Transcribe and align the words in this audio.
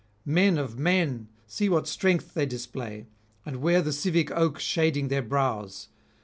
Men 0.25 0.57
of 0.57 0.79
men! 0.79 1.27
see 1.45 1.69
what 1.69 1.87
strength 1.87 2.33
they 2.33 2.47
display, 2.47 3.05
and 3.45 3.57
wear 3.61 3.83
the 3.83 3.93
civic 3.93 4.31
oak 4.31 4.57
shading 4.57 5.09
their 5.09 5.21
brows. 5.21 5.89